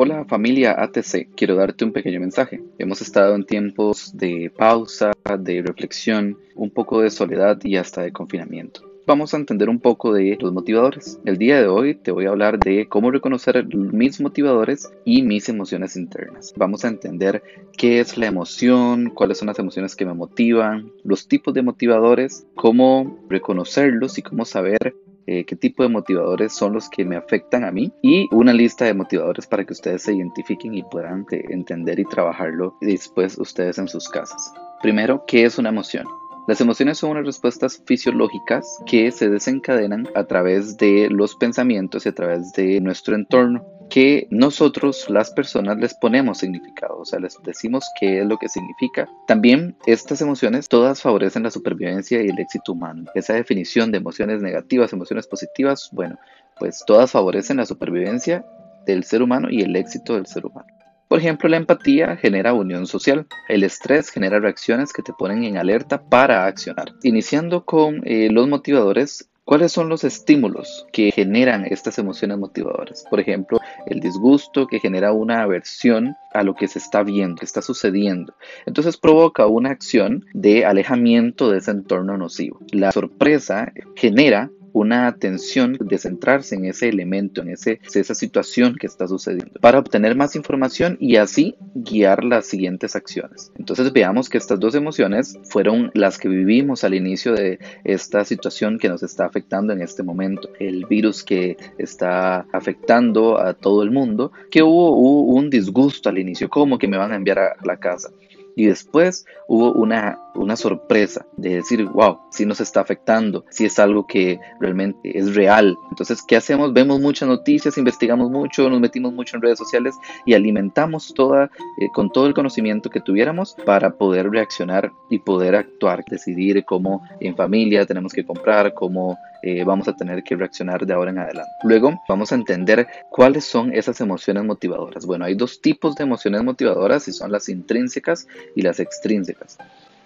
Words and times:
Hola 0.00 0.24
familia 0.26 0.80
ATC, 0.80 1.34
quiero 1.34 1.56
darte 1.56 1.84
un 1.84 1.90
pequeño 1.90 2.20
mensaje. 2.20 2.62
Hemos 2.78 3.02
estado 3.02 3.34
en 3.34 3.44
tiempos 3.44 4.16
de 4.16 4.48
pausa, 4.56 5.10
de 5.40 5.60
reflexión, 5.60 6.38
un 6.54 6.70
poco 6.70 7.00
de 7.00 7.10
soledad 7.10 7.58
y 7.64 7.74
hasta 7.74 8.02
de 8.02 8.12
confinamiento. 8.12 8.88
Vamos 9.08 9.34
a 9.34 9.38
entender 9.38 9.68
un 9.68 9.80
poco 9.80 10.12
de 10.12 10.38
los 10.40 10.52
motivadores. 10.52 11.18
El 11.24 11.36
día 11.36 11.60
de 11.60 11.66
hoy 11.66 11.96
te 11.96 12.12
voy 12.12 12.26
a 12.26 12.28
hablar 12.28 12.60
de 12.60 12.86
cómo 12.86 13.10
reconocer 13.10 13.66
mis 13.74 14.20
motivadores 14.20 14.88
y 15.04 15.22
mis 15.22 15.48
emociones 15.48 15.96
internas. 15.96 16.54
Vamos 16.56 16.84
a 16.84 16.88
entender 16.88 17.42
qué 17.76 17.98
es 17.98 18.16
la 18.16 18.26
emoción, 18.26 19.10
cuáles 19.10 19.38
son 19.38 19.48
las 19.48 19.58
emociones 19.58 19.96
que 19.96 20.06
me 20.06 20.14
motivan, 20.14 20.92
los 21.02 21.26
tipos 21.26 21.54
de 21.54 21.62
motivadores, 21.62 22.46
cómo 22.54 23.18
reconocerlos 23.28 24.16
y 24.18 24.22
cómo 24.22 24.44
saber 24.44 24.94
eh, 25.30 25.44
qué 25.44 25.56
tipo 25.56 25.82
de 25.82 25.90
motivadores 25.90 26.54
son 26.54 26.72
los 26.72 26.88
que 26.88 27.04
me 27.04 27.14
afectan 27.14 27.62
a 27.62 27.70
mí 27.70 27.92
y 28.00 28.34
una 28.34 28.54
lista 28.54 28.86
de 28.86 28.94
motivadores 28.94 29.46
para 29.46 29.62
que 29.62 29.74
ustedes 29.74 30.00
se 30.00 30.14
identifiquen 30.14 30.74
y 30.74 30.82
puedan 30.82 31.26
entender 31.30 32.00
y 32.00 32.06
trabajarlo 32.06 32.74
después 32.80 33.36
ustedes 33.36 33.76
en 33.76 33.88
sus 33.88 34.08
casas. 34.08 34.54
Primero, 34.80 35.24
¿qué 35.26 35.44
es 35.44 35.58
una 35.58 35.68
emoción? 35.68 36.06
Las 36.46 36.62
emociones 36.62 36.96
son 36.96 37.10
unas 37.10 37.26
respuestas 37.26 37.82
fisiológicas 37.84 38.64
que 38.86 39.10
se 39.10 39.28
desencadenan 39.28 40.08
a 40.14 40.24
través 40.24 40.78
de 40.78 41.10
los 41.10 41.36
pensamientos 41.36 42.06
y 42.06 42.08
a 42.08 42.14
través 42.14 42.50
de 42.54 42.80
nuestro 42.80 43.14
entorno 43.14 43.77
que 43.88 44.26
nosotros 44.30 45.08
las 45.08 45.30
personas 45.30 45.78
les 45.78 45.94
ponemos 45.94 46.38
significado, 46.38 46.98
o 46.98 47.04
sea, 47.04 47.18
les 47.18 47.36
decimos 47.44 47.84
qué 47.98 48.20
es 48.20 48.26
lo 48.26 48.36
que 48.36 48.48
significa. 48.48 49.08
También 49.26 49.76
estas 49.86 50.20
emociones 50.20 50.68
todas 50.68 51.00
favorecen 51.02 51.42
la 51.42 51.50
supervivencia 51.50 52.22
y 52.22 52.28
el 52.28 52.38
éxito 52.38 52.72
humano. 52.72 53.10
Esa 53.14 53.34
definición 53.34 53.90
de 53.90 53.98
emociones 53.98 54.42
negativas, 54.42 54.92
emociones 54.92 55.26
positivas, 55.26 55.88
bueno, 55.92 56.18
pues 56.58 56.82
todas 56.86 57.10
favorecen 57.10 57.58
la 57.58 57.66
supervivencia 57.66 58.44
del 58.86 59.04
ser 59.04 59.22
humano 59.22 59.48
y 59.50 59.62
el 59.62 59.76
éxito 59.76 60.14
del 60.14 60.26
ser 60.26 60.46
humano. 60.46 60.66
Por 61.08 61.20
ejemplo, 61.20 61.48
la 61.48 61.56
empatía 61.56 62.16
genera 62.16 62.52
unión 62.52 62.86
social. 62.86 63.26
El 63.48 63.64
estrés 63.64 64.10
genera 64.10 64.40
reacciones 64.40 64.92
que 64.92 65.02
te 65.02 65.14
ponen 65.14 65.42
en 65.44 65.56
alerta 65.56 66.02
para 66.02 66.44
accionar. 66.44 66.92
Iniciando 67.02 67.64
con 67.64 68.02
eh, 68.04 68.28
los 68.30 68.46
motivadores, 68.46 69.27
¿Cuáles 69.48 69.72
son 69.72 69.88
los 69.88 70.04
estímulos 70.04 70.86
que 70.92 71.10
generan 71.10 71.64
estas 71.64 71.98
emociones 71.98 72.36
motivadoras? 72.36 73.06
Por 73.08 73.18
ejemplo, 73.18 73.58
el 73.86 73.98
disgusto 73.98 74.66
que 74.66 74.78
genera 74.78 75.12
una 75.12 75.40
aversión 75.40 76.16
a 76.34 76.42
lo 76.42 76.54
que 76.54 76.68
se 76.68 76.78
está 76.78 77.02
viendo, 77.02 77.36
que 77.36 77.46
está 77.46 77.62
sucediendo. 77.62 78.34
Entonces 78.66 78.98
provoca 78.98 79.46
una 79.46 79.70
acción 79.70 80.26
de 80.34 80.66
alejamiento 80.66 81.50
de 81.50 81.60
ese 81.60 81.70
entorno 81.70 82.18
nocivo. 82.18 82.60
La 82.72 82.92
sorpresa 82.92 83.72
genera 83.96 84.50
una 84.72 85.06
atención 85.06 85.76
de 85.80 85.98
centrarse 85.98 86.54
en 86.54 86.64
ese 86.64 86.88
elemento, 86.88 87.42
en 87.42 87.50
ese, 87.50 87.80
esa 87.94 88.14
situación 88.14 88.76
que 88.78 88.86
está 88.86 89.06
sucediendo, 89.08 89.60
para 89.60 89.78
obtener 89.78 90.16
más 90.16 90.36
información 90.36 90.96
y 91.00 91.16
así 91.16 91.56
guiar 91.74 92.24
las 92.24 92.46
siguientes 92.46 92.96
acciones. 92.96 93.52
Entonces 93.58 93.92
veamos 93.92 94.28
que 94.28 94.38
estas 94.38 94.60
dos 94.60 94.74
emociones 94.74 95.38
fueron 95.44 95.90
las 95.94 96.18
que 96.18 96.28
vivimos 96.28 96.84
al 96.84 96.94
inicio 96.94 97.34
de 97.34 97.58
esta 97.84 98.24
situación 98.24 98.78
que 98.78 98.88
nos 98.88 99.02
está 99.02 99.26
afectando 99.26 99.72
en 99.72 99.82
este 99.82 100.02
momento, 100.02 100.50
el 100.58 100.86
virus 100.86 101.24
que 101.24 101.56
está 101.78 102.46
afectando 102.52 103.38
a 103.40 103.54
todo 103.54 103.82
el 103.82 103.90
mundo, 103.90 104.32
que 104.50 104.62
hubo, 104.62 104.96
hubo 104.96 105.34
un 105.34 105.50
disgusto 105.50 106.08
al 106.08 106.18
inicio, 106.18 106.48
¿cómo 106.48 106.78
que 106.78 106.88
me 106.88 106.96
van 106.96 107.12
a 107.12 107.16
enviar 107.16 107.38
a 107.38 107.56
la 107.64 107.76
casa? 107.78 108.10
Y 108.58 108.66
después 108.66 109.24
hubo 109.46 109.72
una, 109.72 110.18
una 110.34 110.56
sorpresa 110.56 111.24
de 111.36 111.54
decir, 111.54 111.84
wow, 111.84 112.18
si 112.32 112.44
nos 112.44 112.60
está 112.60 112.80
afectando, 112.80 113.44
si 113.50 113.66
es 113.66 113.78
algo 113.78 114.08
que 114.08 114.40
realmente 114.58 115.16
es 115.16 115.36
real. 115.36 115.76
Entonces, 115.90 116.24
¿qué 116.26 116.34
hacemos? 116.34 116.72
Vemos 116.72 116.98
muchas 116.98 117.28
noticias, 117.28 117.78
investigamos 117.78 118.32
mucho, 118.32 118.68
nos 118.68 118.80
metimos 118.80 119.12
mucho 119.12 119.36
en 119.36 119.42
redes 119.42 119.58
sociales 119.60 119.94
y 120.26 120.34
alimentamos 120.34 121.14
toda, 121.14 121.52
eh, 121.80 121.88
con 121.94 122.10
todo 122.10 122.26
el 122.26 122.34
conocimiento 122.34 122.90
que 122.90 123.00
tuviéramos 123.00 123.54
para 123.64 123.92
poder 123.92 124.28
reaccionar 124.28 124.90
y 125.08 125.20
poder 125.20 125.54
actuar, 125.54 126.04
decidir 126.10 126.64
cómo 126.64 127.04
en 127.20 127.36
familia 127.36 127.86
tenemos 127.86 128.12
que 128.12 128.26
comprar, 128.26 128.74
cómo 128.74 129.16
eh, 129.42 129.64
vamos 129.64 129.88
a 129.88 129.94
tener 129.94 130.22
que 130.22 130.36
reaccionar 130.36 130.84
de 130.84 130.92
ahora 130.92 131.10
en 131.10 131.18
adelante. 131.18 131.52
Luego 131.62 132.00
vamos 132.08 132.32
a 132.32 132.34
entender 132.34 132.86
cuáles 133.10 133.44
son 133.44 133.72
esas 133.72 134.00
emociones 134.00 134.44
motivadoras. 134.44 135.06
Bueno, 135.06 135.24
hay 135.24 135.34
dos 135.34 135.60
tipos 135.60 135.94
de 135.94 136.04
emociones 136.04 136.42
motivadoras 136.42 137.06
y 137.08 137.12
son 137.12 137.32
las 137.32 137.48
intrínsecas 137.48 138.26
y 138.54 138.62
las 138.62 138.80
extrínsecas. 138.80 139.58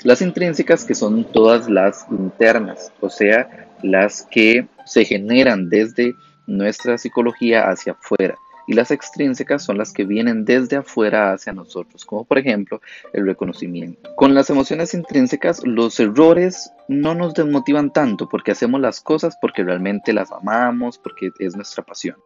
Las 0.03 0.21
intrínsecas 0.21 0.85
que 0.85 0.95
son 0.95 1.25
todas 1.25 1.69
las 1.71 2.07
internas, 2.11 2.93
o 3.01 3.09
sea, 3.09 3.69
las 3.83 4.23
que 4.31 4.67
se 4.85 5.05
generan 5.05 5.69
desde 5.69 6.15
nuestra 6.47 6.99
psicología 6.99 7.71
hacia 7.71 7.93
afuera 7.93 8.37
y 8.67 8.75
las 8.75 8.91
extrínsecas 8.91 9.63
son 9.63 9.79
las 9.79 9.93
que 9.93 10.05
vienen 10.05 10.45
desde 10.45 10.77
afuera 10.77 11.33
hacia 11.33 11.53
nosotros, 11.53 12.05
como 12.05 12.25
por 12.25 12.39
ejemplo 12.39 12.81
el 13.13 13.27
reconocimiento. 13.27 14.15
Con 14.17 14.35
las 14.35 14.51
emociones 14.51 14.95
intrínsecas, 14.95 15.67
los 15.67 15.99
errores 16.01 16.73
no 16.89 17.15
nos 17.15 17.35
desmotivan 17.35 17.93
tanto 17.93 18.29
porque 18.29 18.53
hacemos 18.53 18.81
las 18.81 19.01
cosas 19.01 19.37
porque 19.41 19.65
realmente 19.65 20.13
las 20.13 20.31
amamos, 20.33 20.99
porque 20.99 21.31
es 21.39 21.57
nuestra 21.57 21.85
pasión. 21.85 22.17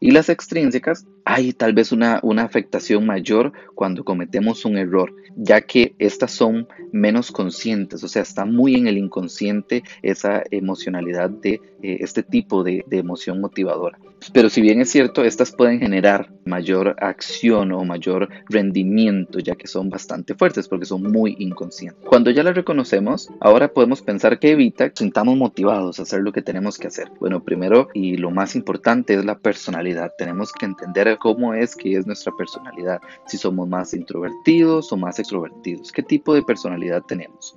Y 0.00 0.10
las 0.10 0.28
extrínsecas, 0.28 1.06
hay 1.24 1.52
tal 1.52 1.72
vez 1.72 1.92
una, 1.92 2.20
una, 2.22 2.42
afectación 2.42 3.06
mayor 3.06 3.52
cuando 3.74 4.04
cometemos 4.04 4.64
un 4.64 4.76
error, 4.76 5.14
ya 5.36 5.60
que 5.60 5.94
estas 5.98 6.32
son 6.32 6.68
menos 6.92 7.30
conscientes, 7.30 8.02
o 8.02 8.08
sea, 8.08 8.22
está 8.22 8.44
muy 8.44 8.74
en 8.74 8.86
el 8.86 8.98
inconsciente 8.98 9.82
esa 10.02 10.42
emocionalidad 10.50 11.30
de 11.30 11.60
eh, 11.82 11.98
este 12.00 12.22
tipo 12.22 12.62
de, 12.62 12.84
de 12.86 12.98
emoción 12.98 13.40
motivadora. 13.40 13.98
Pero 14.32 14.48
si 14.50 14.60
bien 14.60 14.80
es 14.80 14.90
cierto, 14.90 15.24
estas 15.24 15.52
pueden 15.52 15.80
generar 15.80 16.30
mayor 16.44 16.96
acción 17.00 17.72
o 17.72 17.84
mayor 17.84 18.28
rendimiento, 18.48 19.38
ya 19.38 19.54
que 19.56 19.66
son 19.66 19.90
bastante 19.90 20.34
fuertes 20.34 20.68
porque 20.68 20.86
son 20.86 21.02
muy 21.02 21.34
inconscientes. 21.38 22.04
Cuando 22.04 22.30
ya 22.30 22.42
las 22.42 22.54
reconocemos, 22.54 23.28
ahora 23.40 23.72
podemos 23.72 24.02
pensar 24.02 24.38
que 24.38 24.52
evita 24.52 24.90
que 24.90 24.96
sintamos 24.96 25.36
motivados 25.36 25.98
a 25.98 26.02
hacer 26.02 26.20
lo 26.20 26.32
que 26.32 26.42
tenemos 26.42 26.78
que 26.78 26.86
hacer. 26.86 27.10
Bueno, 27.18 27.42
primero 27.42 27.88
y 27.94 28.16
lo 28.16 28.30
más 28.30 28.54
importante 28.54 29.14
es 29.14 29.24
la 29.24 29.38
personalidad. 29.38 30.12
Tenemos 30.16 30.52
que 30.52 30.66
entender 30.66 31.11
cómo 31.16 31.54
es 31.54 31.74
que 31.74 31.96
es 31.96 32.06
nuestra 32.06 32.32
personalidad. 32.32 33.00
Si 33.26 33.38
somos 33.38 33.68
más 33.68 33.94
introvertidos 33.94 34.92
o 34.92 34.96
más 34.96 35.18
extrovertidos. 35.18 35.92
¿Qué 35.92 36.02
tipo 36.02 36.34
de 36.34 36.42
personalidad 36.42 37.02
tenemos? 37.02 37.56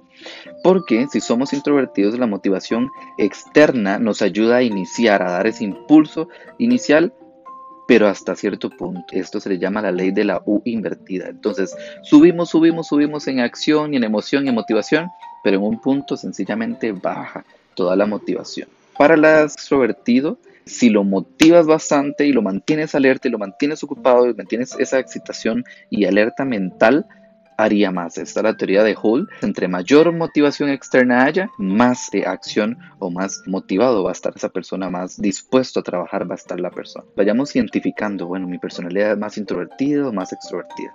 Porque 0.63 1.07
si 1.11 1.19
somos 1.21 1.53
introvertidos, 1.53 2.17
la 2.17 2.27
motivación 2.27 2.89
externa 3.17 3.99
nos 3.99 4.21
ayuda 4.21 4.57
a 4.57 4.63
iniciar, 4.63 5.21
a 5.21 5.31
dar 5.31 5.47
ese 5.47 5.63
impulso 5.63 6.29
inicial, 6.57 7.13
pero 7.87 8.07
hasta 8.07 8.35
cierto 8.35 8.69
punto. 8.69 9.03
Esto 9.11 9.39
se 9.39 9.49
le 9.49 9.59
llama 9.59 9.81
la 9.81 9.91
ley 9.91 10.11
de 10.11 10.23
la 10.23 10.41
U 10.45 10.61
invertida. 10.65 11.27
Entonces, 11.27 11.75
subimos, 12.03 12.49
subimos, 12.49 12.87
subimos 12.87 13.27
en 13.27 13.39
acción 13.39 13.93
y 13.93 13.97
en 13.97 14.03
emoción 14.03 14.45
y 14.45 14.49
en 14.49 14.55
motivación, 14.55 15.09
pero 15.43 15.57
en 15.57 15.63
un 15.63 15.79
punto 15.79 16.17
sencillamente 16.17 16.91
baja 16.91 17.45
toda 17.75 17.95
la 17.95 18.05
motivación. 18.05 18.69
Para 18.97 19.15
el 19.15 19.25
extrovertido, 19.25 20.39
si 20.65 20.89
lo 20.89 21.03
motivas 21.03 21.67
bastante 21.67 22.25
y 22.25 22.31
lo 22.31 22.41
mantienes 22.41 22.95
alerta 22.95 23.27
y 23.27 23.31
lo 23.31 23.37
mantienes 23.37 23.83
ocupado 23.83 24.29
y 24.29 24.33
mantienes 24.33 24.75
esa 24.79 24.99
excitación 24.99 25.63
y 25.89 26.05
alerta 26.05 26.45
mental, 26.45 27.05
haría 27.57 27.91
más. 27.91 28.17
Esta 28.17 28.39
es 28.39 28.43
la 28.43 28.57
teoría 28.57 28.83
de 28.83 28.95
Hull. 29.01 29.29
Entre 29.41 29.67
mayor 29.67 30.11
motivación 30.13 30.69
externa 30.69 31.23
haya, 31.23 31.49
más 31.57 32.09
de 32.11 32.25
acción 32.25 32.77
o 32.99 33.11
más 33.11 33.43
motivado 33.45 34.03
va 34.03 34.11
a 34.11 34.13
estar 34.13 34.33
esa 34.35 34.49
persona, 34.49 34.89
más 34.89 35.21
dispuesto 35.21 35.79
a 35.79 35.83
trabajar 35.83 36.29
va 36.29 36.35
a 36.35 36.37
estar 36.37 36.59
la 36.59 36.71
persona. 36.71 37.05
Vayamos 37.15 37.55
identificando, 37.55 38.27
bueno, 38.27 38.47
mi 38.47 38.57
personalidad 38.57 39.11
es 39.11 39.17
más 39.17 39.37
introvertida 39.37 40.07
o 40.07 40.13
más 40.13 40.31
extrovertida. 40.33 40.93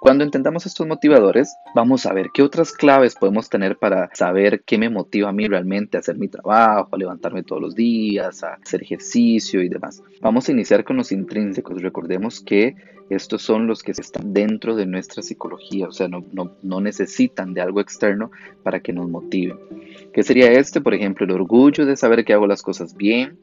Cuando 0.00 0.24
entendamos 0.24 0.64
estos 0.64 0.86
motivadores, 0.86 1.54
vamos 1.74 2.06
a 2.06 2.12
ver 2.14 2.30
qué 2.32 2.42
otras 2.42 2.72
claves 2.72 3.14
podemos 3.14 3.50
tener 3.50 3.76
para 3.76 4.08
saber 4.14 4.62
qué 4.64 4.78
me 4.78 4.88
motiva 4.88 5.28
a 5.28 5.32
mí 5.32 5.46
realmente 5.46 5.96
a 5.96 6.00
hacer 6.00 6.16
mi 6.16 6.28
trabajo, 6.28 6.88
a 6.90 6.96
levantarme 6.96 7.42
todos 7.42 7.60
los 7.60 7.74
días, 7.74 8.42
a 8.42 8.54
hacer 8.54 8.82
ejercicio 8.82 9.62
y 9.62 9.68
demás. 9.68 10.02
Vamos 10.22 10.48
a 10.48 10.52
iniciar 10.52 10.84
con 10.84 10.96
los 10.96 11.12
intrínsecos. 11.12 11.82
Recordemos 11.82 12.40
que 12.40 12.76
estos 13.10 13.42
son 13.42 13.66
los 13.66 13.82
que 13.82 13.90
están 13.90 14.32
dentro 14.32 14.76
de 14.76 14.86
nuestra 14.86 15.22
psicología, 15.22 15.88
o 15.88 15.92
sea, 15.92 16.08
no, 16.08 16.80
necesitan 16.80 17.52
de 17.54 17.60
algo 17.60 17.80
externo 17.80 18.30
para 18.62 18.80
que 18.80 18.92
nos 18.92 19.10
motive. 19.10 19.56
¿Qué 20.12 20.22
sería 20.22 20.52
este? 20.52 20.80
Por 20.80 20.94
ejemplo, 20.94 21.26
el 21.26 21.32
orgullo 21.32 21.84
de 21.86 21.96
saber 21.96 22.24
que 22.24 22.32
hago 22.32 22.46
las 22.46 22.62
cosas 22.62 22.96
bien, 22.96 23.36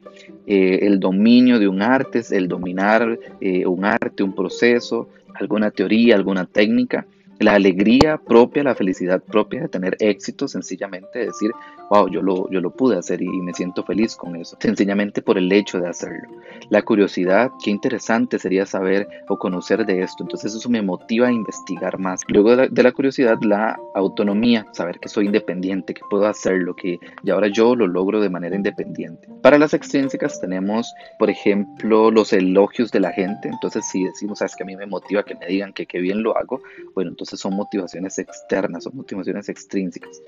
eh, 0.48 0.80
el 0.84 1.02
dominio 1.02 1.60
de 1.60 1.68
un 1.68 1.82
arte, 1.82 2.22
el 2.32 2.48
dominar 2.48 3.20
eh, 3.42 3.66
un 3.68 3.84
arte, 3.84 4.24
un 4.24 4.34
proceso, 4.34 5.10
alguna 5.40 5.72
teoría, 5.72 6.16
alguna 6.16 6.46
técnica, 6.46 7.06
la 7.40 7.54
alegría 7.54 8.18
propia, 8.18 8.64
la 8.64 8.76
felicidad 8.76 9.22
propia 9.22 9.62
de 9.62 9.70
tener 9.70 9.96
éxito, 10.00 10.48
sencillamente 10.48 11.20
decir, 11.20 11.52
wow, 11.90 12.10
yo 12.10 12.22
lo, 12.22 12.50
yo 12.50 12.62
lo 12.62 12.72
pude 12.72 12.98
hacer 12.98 13.22
y 13.22 13.28
me 13.28 13.54
siento 13.54 13.84
feliz 13.84 14.16
con 14.16 14.36
eso, 14.36 14.58
sencillamente 14.60 15.22
por 15.22 15.38
el 15.38 15.52
hecho 15.52 15.80
de 15.80 15.90
hacerlo. 15.90 16.28
La 16.70 16.82
curiosidad, 16.82 17.52
qué 17.64 17.72
interesante 17.72 18.40
sería 18.40 18.66
saber 18.66 19.08
o 19.30 19.38
conocer 19.38 19.86
de 19.86 20.02
esto, 20.02 20.24
entonces 20.24 20.56
eso 20.56 20.70
me 20.70 20.82
motiva 20.82 21.28
a 21.28 21.32
investigar 21.32 22.00
más. 22.00 22.22
Luego 22.28 22.56
de 22.56 22.84
la, 22.84 22.92
curiosidad, 22.92 23.38
la 23.42 23.80
autonomía, 23.96 24.66
saber 24.74 25.00
que 25.00 25.10
soy 25.10 25.28
independiente, 25.28 25.94
que 25.94 26.02
puedo 26.10 26.26
hacerlo, 26.26 26.76
que 26.76 27.00
ya 27.24 27.34
ahora 27.34 27.48
yo 27.48 27.76
lo 27.76 27.88
logro 27.88 28.20
de 28.20 28.30
manera 28.30 28.56
independiente. 28.56 29.28
Para 29.42 29.58
las 29.58 29.74
extrínsecas 29.74 30.42
tenemos, 30.42 30.94
por 31.20 31.30
ejemplo, 31.30 32.12
los 32.12 32.34
elogios 32.34 32.92
de 32.92 33.00
la 33.00 33.12
gente, 33.12 33.48
entonces 33.48 33.86
si 33.88 34.04
decimos, 34.04 34.40
sabes 34.40 34.56
que 34.56 34.64
a 34.64 34.66
mí 34.66 34.76
me 34.76 34.88
motiva 34.88 35.24
que 35.24 35.36
me 35.36 35.46
digan 35.48 35.74
que 35.74 35.86
qué 35.86 36.00
bien 36.00 36.24
lo 36.24 36.38
hago, 36.38 36.62
bueno, 36.94 37.12
entonces 37.12 37.27
son 37.36 37.56
motivaciones 37.56 38.18
externas, 38.20 38.84
son 38.84 38.96
motivaciones 38.96 39.50
extrínsecas. 39.50 40.22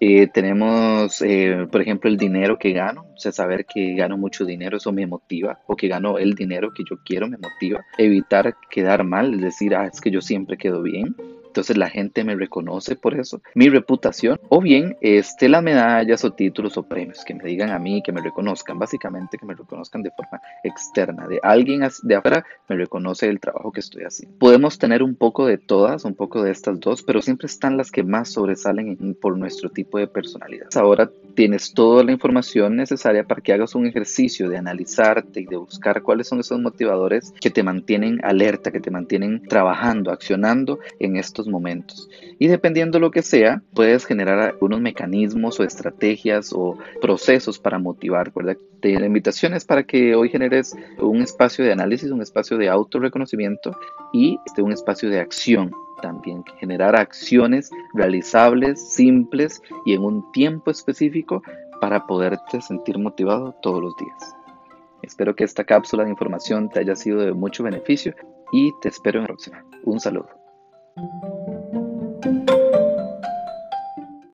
Eh, 0.00 0.28
tenemos, 0.28 1.20
eh, 1.22 1.66
por 1.70 1.80
ejemplo, 1.80 2.08
el 2.08 2.16
dinero 2.16 2.56
que 2.56 2.72
gano, 2.72 3.06
o 3.14 3.18
sea, 3.18 3.32
saber 3.32 3.66
que 3.66 3.94
gano 3.94 4.16
mucho 4.16 4.44
dinero, 4.44 4.76
eso 4.76 4.92
me 4.92 5.06
motiva, 5.06 5.60
o 5.66 5.74
que 5.74 5.88
gano 5.88 6.18
el 6.18 6.34
dinero 6.34 6.72
que 6.72 6.84
yo 6.88 6.98
quiero, 7.04 7.28
me 7.28 7.36
motiva. 7.36 7.84
Evitar 7.96 8.54
quedar 8.70 9.02
mal, 9.02 9.34
es 9.34 9.40
decir, 9.40 9.74
ah, 9.74 9.86
es 9.86 10.00
que 10.00 10.10
yo 10.10 10.20
siempre 10.20 10.56
quedo 10.56 10.82
bien 10.82 11.16
entonces 11.58 11.76
la 11.76 11.90
gente 11.90 12.22
me 12.22 12.36
reconoce 12.36 12.94
por 12.94 13.18
eso, 13.18 13.42
mi 13.56 13.68
reputación, 13.68 14.38
o 14.48 14.60
bien 14.60 14.96
este, 15.00 15.48
las 15.48 15.60
medallas 15.60 16.24
o 16.24 16.30
títulos 16.30 16.76
o 16.76 16.84
premios, 16.84 17.24
que 17.24 17.34
me 17.34 17.42
digan 17.42 17.70
a 17.70 17.80
mí, 17.80 18.00
que 18.00 18.12
me 18.12 18.20
reconozcan, 18.20 18.78
básicamente 18.78 19.38
que 19.38 19.44
me 19.44 19.54
reconozcan 19.54 20.04
de 20.04 20.12
forma 20.12 20.40
externa, 20.62 21.26
de 21.26 21.40
alguien 21.42 21.82
de 22.04 22.14
afuera 22.14 22.44
me 22.68 22.76
reconoce 22.76 23.28
el 23.28 23.40
trabajo 23.40 23.72
que 23.72 23.80
estoy 23.80 24.04
haciendo. 24.04 24.38
Podemos 24.38 24.78
tener 24.78 25.02
un 25.02 25.16
poco 25.16 25.46
de 25.46 25.58
todas, 25.58 26.04
un 26.04 26.14
poco 26.14 26.44
de 26.44 26.52
estas 26.52 26.78
dos, 26.78 27.02
pero 27.02 27.22
siempre 27.22 27.46
están 27.46 27.76
las 27.76 27.90
que 27.90 28.04
más 28.04 28.28
sobresalen 28.28 29.16
por 29.20 29.36
nuestro 29.36 29.70
tipo 29.70 29.98
de 29.98 30.06
personalidad. 30.06 30.68
Ahora 30.76 31.10
tienes 31.34 31.72
toda 31.74 32.04
la 32.04 32.12
información 32.12 32.76
necesaria 32.76 33.24
para 33.24 33.40
que 33.40 33.52
hagas 33.52 33.74
un 33.74 33.86
ejercicio 33.86 34.48
de 34.48 34.58
analizarte 34.58 35.40
y 35.40 35.46
de 35.46 35.56
buscar 35.56 36.02
cuáles 36.02 36.28
son 36.28 36.38
esos 36.38 36.60
motivadores 36.60 37.34
que 37.40 37.50
te 37.50 37.64
mantienen 37.64 38.20
alerta, 38.24 38.70
que 38.70 38.80
te 38.80 38.92
mantienen 38.92 39.42
trabajando, 39.48 40.12
accionando 40.12 40.78
en 41.00 41.16
estos 41.16 41.47
momentos. 41.48 42.08
Y 42.38 42.48
dependiendo 42.48 42.98
lo 42.98 43.10
que 43.10 43.22
sea, 43.22 43.62
puedes 43.74 44.04
generar 44.04 44.38
algunos 44.38 44.80
mecanismos 44.80 45.58
o 45.58 45.64
estrategias 45.64 46.52
o 46.52 46.78
procesos 47.00 47.58
para 47.58 47.78
motivar. 47.78 48.32
¿verdad? 48.32 48.56
La 48.82 49.06
invitación 49.06 49.54
es 49.54 49.64
para 49.64 49.82
que 49.82 50.14
hoy 50.14 50.28
generes 50.28 50.76
un 50.98 51.22
espacio 51.22 51.64
de 51.64 51.72
análisis, 51.72 52.10
un 52.10 52.22
espacio 52.22 52.56
de 52.56 52.68
autorreconocimiento 52.68 53.76
y 54.12 54.38
este, 54.46 54.62
un 54.62 54.72
espacio 54.72 55.10
de 55.10 55.20
acción 55.20 55.72
también, 56.00 56.44
generar 56.58 56.94
acciones 56.94 57.70
realizables, 57.92 58.92
simples 58.92 59.60
y 59.84 59.94
en 59.94 60.02
un 60.02 60.30
tiempo 60.32 60.70
específico 60.70 61.42
para 61.80 62.06
poderte 62.06 62.60
sentir 62.60 62.98
motivado 62.98 63.54
todos 63.62 63.82
los 63.82 63.96
días. 63.96 64.36
Espero 65.02 65.34
que 65.34 65.44
esta 65.44 65.64
cápsula 65.64 66.04
de 66.04 66.10
información 66.10 66.68
te 66.68 66.80
haya 66.80 66.96
sido 66.96 67.20
de 67.20 67.32
mucho 67.32 67.62
beneficio 67.62 68.14
y 68.52 68.72
te 68.80 68.88
espero 68.88 69.18
en 69.18 69.24
la 69.24 69.28
próxima. 69.28 69.64
Un 69.84 70.00
saludo. 70.00 70.47
Thank 70.98 71.12
you. 71.22 71.47